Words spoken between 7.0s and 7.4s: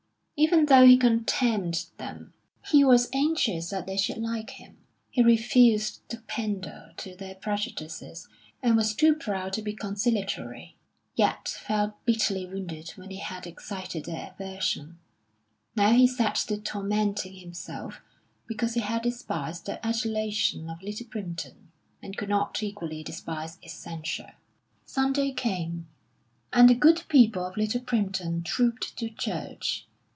their